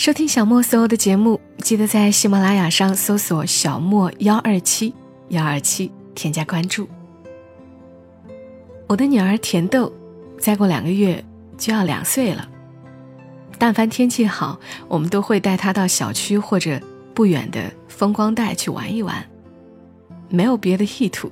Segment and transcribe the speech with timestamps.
[0.00, 4.94] 收听小莫所有的节目，记得在喜马拉雅上搜索“小莫幺二七
[5.28, 6.88] 幺二七”，添加关注。
[8.86, 9.92] 我的女儿甜豆，
[10.38, 11.22] 再过两个月
[11.58, 12.48] 就要两岁了。
[13.58, 16.80] 但凡天气好，我们都会带她到小区或者
[17.12, 19.22] 不远的风光带去玩一玩。
[20.30, 21.30] 没有别的意图，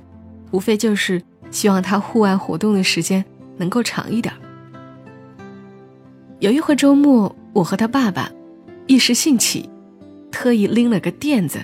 [0.51, 3.25] 无非就是希望她户外活动的时间
[3.57, 4.31] 能够长一点。
[6.37, 8.31] 有一回周末，我和她爸爸。
[8.89, 9.69] 一时兴起，
[10.31, 11.63] 特意拎了个垫子，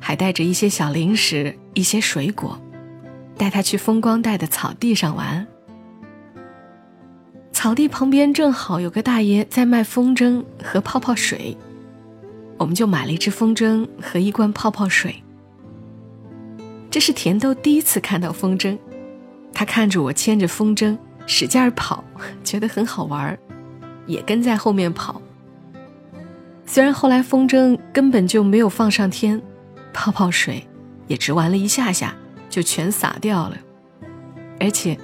[0.00, 2.60] 还带着一些小零食、一些水果，
[3.36, 5.46] 带他去风光带的草地上玩。
[7.52, 11.56] 草地旁边正好有个大爷在卖风筝和泡泡水，
[12.58, 15.22] 我们就买了一只风筝和一罐泡泡水。
[16.90, 18.76] 这是甜豆第一次看到风筝，
[19.52, 22.02] 他看着我牵着风筝使劲儿跑，
[22.42, 23.38] 觉得很好玩，
[24.08, 25.22] 也跟在后面跑。
[26.68, 29.40] 虽然后来风筝根本就没有放上天，
[29.92, 30.66] 泡泡水
[31.06, 32.14] 也只玩了一下下
[32.50, 33.56] 就全洒掉了，
[34.58, 34.98] 而且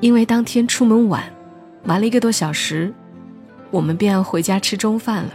[0.00, 1.24] 因为当天出门晚，
[1.84, 2.92] 玩了一个多小时，
[3.70, 5.30] 我们便要回家吃中饭了。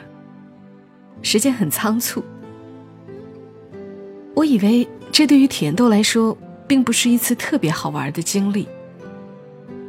[1.23, 2.23] 时间很仓促，
[4.35, 6.37] 我以为这对于甜豆来说
[6.67, 8.67] 并不是一次特别好玩的经历，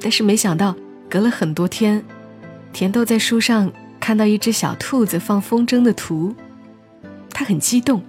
[0.01, 0.75] 但是没想到
[1.09, 2.03] 隔了很多天，
[2.73, 3.71] 甜豆在书上。
[4.03, 6.35] 看到一只小兔子放风筝的图，
[7.31, 8.03] 他很激动，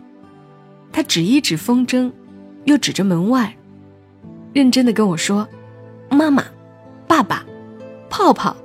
[0.92, 2.12] 他指一指风筝，
[2.66, 3.56] 又指着门外，
[4.54, 5.48] 认真的跟我说
[6.10, 6.44] ：“妈妈，
[7.08, 7.46] 爸爸，
[8.10, 8.58] 泡泡。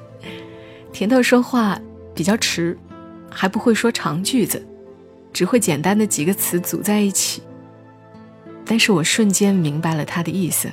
[0.92, 1.80] ”甜豆说话
[2.14, 2.76] 比较迟，
[3.30, 4.62] 还不会说长句子，
[5.32, 7.42] 只会简单的几个词组在一起。
[8.66, 10.70] 但是我瞬间明白了他的意思。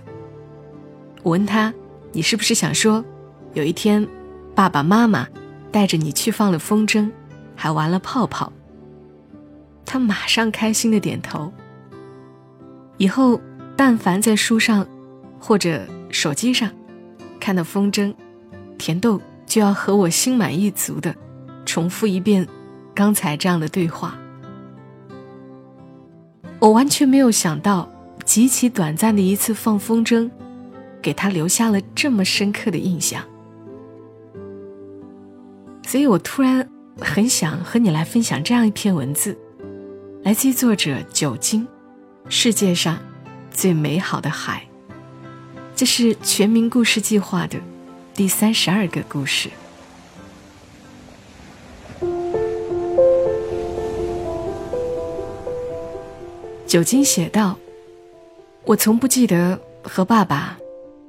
[1.23, 1.73] 我问他
[2.11, 3.01] ：“你是不是想说，
[3.53, 4.05] 有一天，
[4.53, 5.25] 爸爸妈妈？”
[5.75, 7.11] 带着你去放了风筝，
[7.53, 8.53] 还玩了泡泡。
[9.85, 11.51] 他马上开心的点头。
[12.95, 13.41] 以后
[13.75, 14.87] 但凡在书上
[15.37, 16.71] 或者手机上
[17.41, 18.15] 看到风筝，
[18.77, 21.13] 甜豆就要和我心满意足的
[21.65, 22.47] 重复一遍
[22.93, 24.17] 刚才这样的对话。
[26.59, 27.91] 我完全没有想到，
[28.23, 30.31] 极其短暂的一次放风筝，
[31.01, 33.21] 给他留下了这么深刻的印象。
[35.87, 36.67] 所以我突然
[36.99, 39.37] 很想和你来分享这样一篇文字，
[40.23, 41.65] 来自于作者酒精，
[42.27, 42.97] 世界上
[43.51, 44.63] 最美好的海。
[45.75, 47.59] 这是全民故事计划的
[48.15, 49.49] 第三十二个故事。
[56.65, 57.57] 酒精写道
[58.65, 60.57] ：“我从不记得和爸爸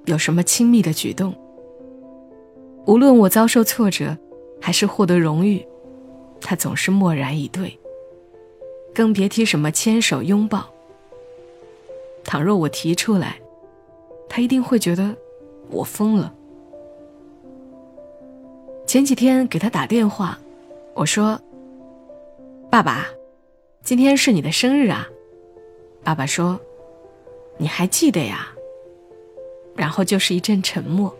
[0.04, 1.34] 有什么亲密的举动，
[2.84, 4.16] 无论我遭受挫折。”
[4.66, 5.64] 还是获得荣誉，
[6.40, 7.78] 他总是默然以对。
[8.92, 10.68] 更别提什么牵手拥抱。
[12.24, 13.40] 倘若我提出来，
[14.28, 15.14] 他一定会觉得
[15.70, 16.34] 我疯了。
[18.88, 20.36] 前几天给他打电话，
[20.94, 21.40] 我说
[22.68, 23.06] ：“爸爸，
[23.84, 25.06] 今天是你的生日啊。”
[26.02, 26.58] 爸爸说
[27.56, 28.48] ：“你还记得呀？”
[29.76, 31.16] 然后就是一阵沉默。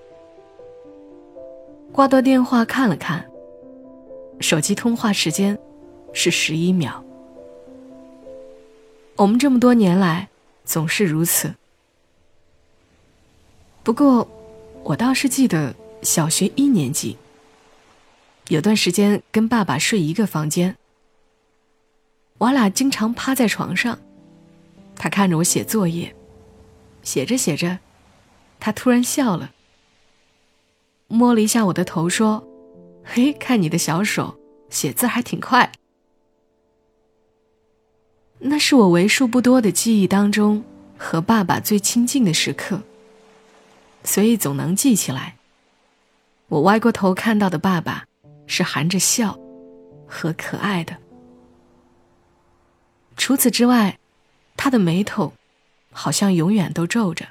[1.93, 3.25] 挂断电话，看了看。
[4.41, 5.59] 手机通话时间
[6.13, 7.03] 是十一秒。
[9.17, 10.29] 我们这么多年来
[10.65, 11.55] 总是如此。
[13.83, 14.29] 不过，
[14.83, 17.17] 我倒是记得小学一年级，
[18.49, 20.77] 有段时间跟爸爸睡一个房间，
[22.39, 23.99] 我俩经常趴在床上，
[24.97, 26.15] 他看着我写作业，
[27.03, 27.79] 写着写着，
[28.61, 29.53] 他突然笑了。
[31.09, 32.47] 摸了一下我的头，说
[33.07, 34.37] ：“嘿，看你的小手，
[34.69, 35.71] 写字还挺快。”
[38.39, 40.63] 那是我为数不多的记忆当中
[40.99, 42.83] 和爸爸最亲近的时刻，
[44.05, 45.37] 所以总能记起来。
[46.49, 48.05] 我歪过头看到的爸爸
[48.47, 49.39] 是含着笑
[50.07, 50.97] 和可爱的。
[53.17, 53.99] 除此之外，
[54.57, 55.33] 他的眉头
[55.91, 57.27] 好像永远都皱着。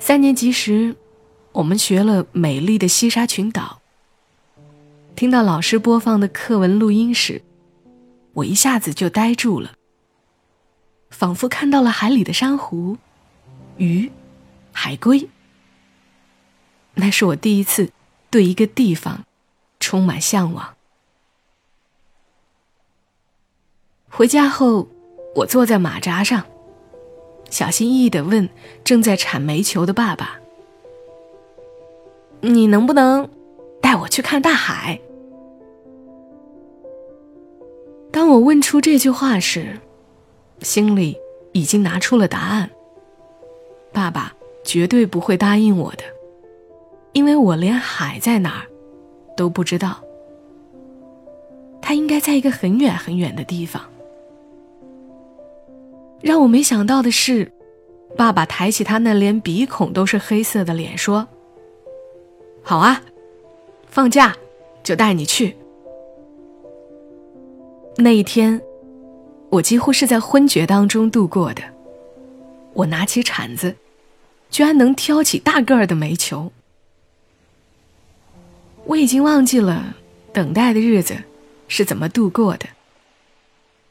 [0.00, 0.96] 三年级时，
[1.54, 3.80] 我们学了美丽的西沙群岛。
[5.14, 7.42] 听到老师播放的课文录音时，
[8.32, 9.74] 我一下子就呆住了，
[11.10, 12.98] 仿佛看到了海里的珊瑚、
[13.76, 14.10] 鱼、
[14.72, 15.28] 海龟。
[16.94, 17.92] 那是我第一次
[18.30, 19.24] 对一个地方
[19.78, 20.74] 充满向往。
[24.08, 24.88] 回家后，
[25.36, 26.44] 我坐在马扎上。
[27.48, 28.48] 小心翼翼的问
[28.82, 30.40] 正在铲煤球的爸爸
[32.44, 33.28] ：“你能不能
[33.80, 35.00] 带我去看大海？”
[38.12, 39.80] 当我问出这句话时，
[40.60, 41.16] 心里
[41.52, 42.70] 已经拿出了答案。
[43.92, 44.32] 爸爸
[44.64, 46.04] 绝对不会答应我的，
[47.12, 48.66] 因为我连海在哪儿
[49.36, 50.00] 都不知道。
[51.82, 53.82] 他应该在一个很远很远的地方。
[56.20, 57.52] 让我没想到的是，
[58.16, 61.26] 爸爸抬起他那连鼻孔都是黑色的脸说
[62.64, 63.02] ：“好啊，
[63.86, 64.34] 放假
[64.82, 65.56] 就带你去。”
[67.96, 68.60] 那一天，
[69.50, 71.62] 我几乎是在昏厥当中度过的。
[72.72, 73.76] 我拿起铲子，
[74.50, 76.50] 居然能挑起大个儿的煤球。
[78.86, 79.94] 我已经忘记了
[80.32, 81.16] 等待的日子
[81.68, 82.66] 是怎么度过的。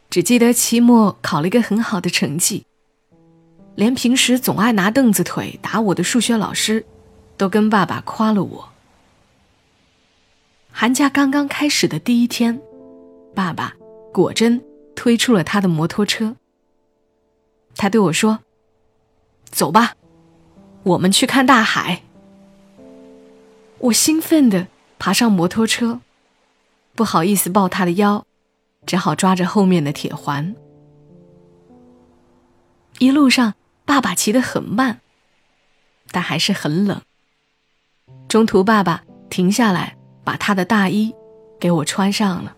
[0.09, 2.65] 只记得期末考了一个很好的成绩，
[3.75, 6.85] 连平时总爱拿凳子腿打我的数学老师，
[7.37, 8.69] 都跟爸爸夸了我。
[10.71, 12.61] 寒假刚刚开始的第一天，
[13.35, 13.73] 爸爸
[14.11, 14.63] 果真
[14.95, 16.35] 推出了他的摩托车。
[17.75, 18.39] 他对我说
[19.49, 19.95] ：“走吧，
[20.83, 22.03] 我们去看大海。”
[23.79, 26.01] 我兴奋地爬上摩托车，
[26.95, 28.25] 不好意思抱他的腰。
[28.85, 30.53] 只好抓着后面的铁环。
[32.99, 33.53] 一路上，
[33.85, 34.99] 爸爸骑得很慢，
[36.11, 37.01] 但还是很冷。
[38.27, 41.13] 中途，爸爸停下来，把他的大衣
[41.59, 42.55] 给我穿上了。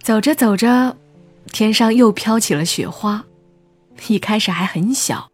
[0.00, 0.96] 走着走着，
[1.52, 3.24] 天上又飘起了雪花，
[4.08, 5.30] 一开始还很小，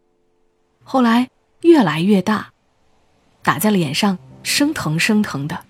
[0.82, 2.52] 后来越来越大，
[3.42, 5.64] 打在脸上生疼生疼的。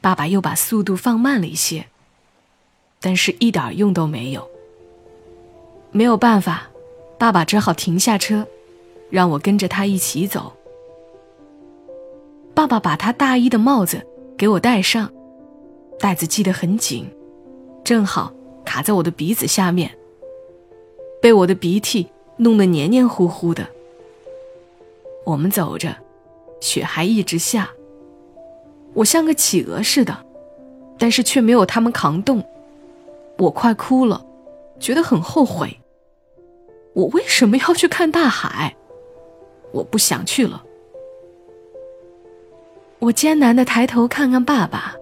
[0.00, 1.86] 爸爸又把速度放慢了一些，
[3.00, 4.50] 但是一点用都没有。
[5.92, 6.68] 没有办法，
[7.18, 8.46] 爸爸只好停下车，
[9.10, 10.56] 让我跟着他一起走。
[12.54, 14.06] 爸爸把他大衣的帽子
[14.36, 15.10] 给我戴上，
[15.98, 17.08] 带子系得很紧，
[17.82, 18.32] 正好
[18.64, 19.90] 卡在我的鼻子下面，
[21.20, 23.66] 被我的鼻涕弄得黏黏糊糊的。
[25.24, 25.96] 我们走着，
[26.60, 27.70] 雪还一直下。
[28.94, 30.26] 我像个企鹅似的，
[30.98, 32.44] 但是却没有他们扛冻。
[33.38, 34.24] 我快哭了，
[34.78, 35.78] 觉得很后悔。
[36.92, 38.76] 我为什么要去看大海？
[39.72, 40.62] 我不想去了。
[43.02, 44.94] 我艰难的抬头看看爸爸，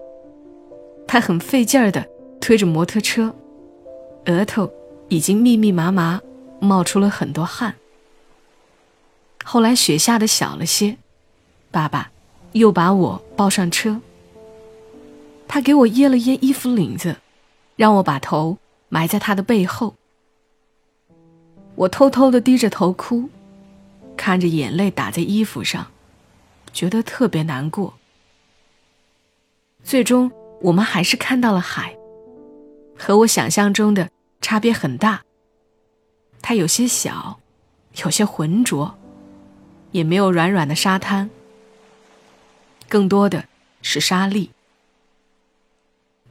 [1.07, 2.03] 他很费劲儿的
[2.39, 3.35] 推着摩托车，
[4.25, 4.71] 额头
[5.07, 6.19] 已经密密麻麻
[6.59, 7.75] 冒出了很多汗。
[9.43, 10.97] 后来雪下的小了些，
[11.69, 12.09] 爸爸。
[12.53, 14.01] 又把我抱上车。
[15.47, 17.15] 他给我掖了掖衣服领子，
[17.77, 18.57] 让我把头
[18.89, 19.95] 埋在他的背后。
[21.75, 23.29] 我偷偷的低着头哭，
[24.17, 25.90] 看着眼泪打在衣服上，
[26.73, 27.93] 觉得特别难过。
[29.83, 31.97] 最终，我们还是看到了海，
[32.97, 34.09] 和我想象中的
[34.41, 35.23] 差别很大。
[36.41, 37.39] 它有些小，
[38.03, 38.97] 有些浑浊，
[39.91, 41.29] 也没有软软的沙滩。
[42.87, 43.45] 更多的
[43.81, 44.51] 是沙粒。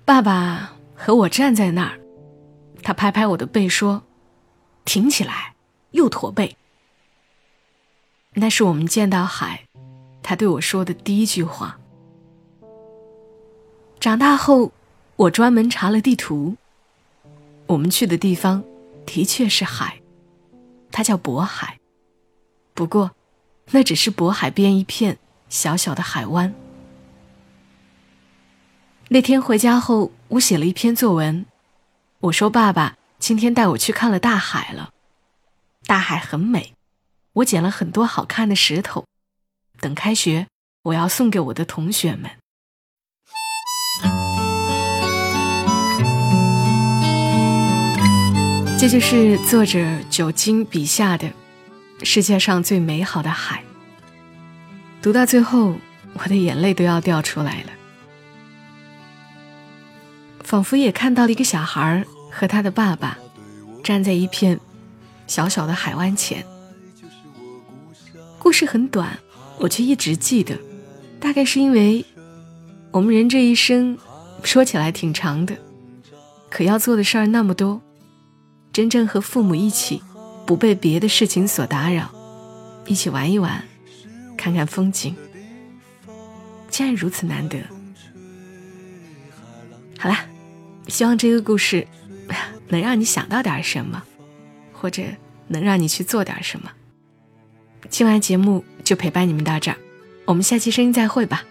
[0.05, 2.01] 爸爸和我站在那儿，
[2.83, 4.03] 他拍拍我的背说
[4.85, 5.55] ：“挺起来，
[5.93, 6.57] 又驼背。”
[8.35, 9.67] 那是我们见到海，
[10.23, 11.79] 他对我说的第一句话。
[13.99, 14.73] 长大后，
[15.17, 16.57] 我专门查了地图，
[17.67, 18.65] 我们去的地方
[19.05, 20.01] 的确是海，
[20.91, 21.79] 它叫渤海。
[22.75, 23.11] 不过，
[23.73, 25.19] 那只是渤海边一片。
[25.51, 26.55] 小小的海湾。
[29.09, 31.45] 那天回家后，我写了一篇作文。
[32.21, 34.93] 我说：“爸爸今天带我去看了大海了，
[35.87, 36.75] 大海很美。
[37.33, 39.05] 我捡了很多好看的石头，
[39.81, 40.47] 等开学
[40.83, 42.31] 我要送给我的同学们。
[48.79, 51.31] 这就是作者酒精笔下的
[52.03, 53.63] 世界上最美好的海。
[55.03, 55.75] 读到最后
[56.15, 57.73] 我的眼泪都要掉出来了。
[60.43, 63.19] 仿佛也看到了一个小孩和他的爸爸
[63.85, 64.59] 站在一片
[65.27, 66.45] 小小的海湾前。
[68.39, 69.19] 故事很短
[69.61, 70.59] 我却一直记得，
[71.21, 72.05] 大概是因为
[72.91, 73.97] 我们人这一生
[74.43, 75.55] 说起来挺长的，
[76.49, 77.81] 可要做的事儿那么多。
[78.73, 80.03] 真正和父母一起，
[80.47, 82.11] 不被别的事情所打扰，
[82.87, 83.63] 一起玩一玩，
[84.35, 85.15] 看看风景，
[86.71, 87.59] 竟然如此难得。
[89.99, 90.25] 好啦，
[90.89, 91.87] 希望这个故事
[92.69, 94.03] 能让你想到点什么，
[94.73, 95.03] 或者
[95.49, 96.71] 能让你去做点什么。
[97.91, 99.77] 今晚节目就陪伴你们到这儿，
[100.25, 101.45] 我们下期声音再会吧。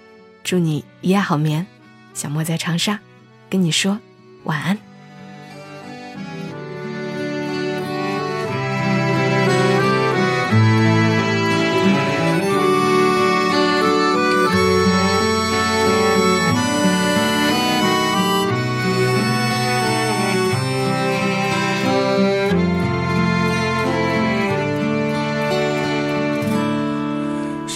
[0.44, 1.66] 祝你一夜好眠，
[2.14, 3.00] 小莫在长沙，
[3.50, 3.98] 跟你说
[4.44, 4.89] 晚安。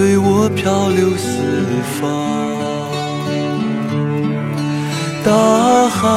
[0.00, 1.42] 随我漂流四
[2.00, 2.08] 方，
[5.22, 5.30] 大
[5.90, 6.08] 海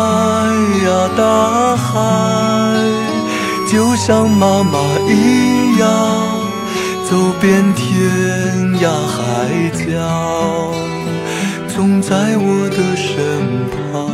[0.86, 0.88] 呀
[1.18, 1.92] 大海，
[3.70, 5.90] 就像妈妈一样，
[7.10, 7.84] 走遍天
[8.80, 10.72] 涯海角，
[11.68, 13.12] 总在我的身
[13.92, 14.12] 旁。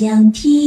[0.00, 0.59] 想听。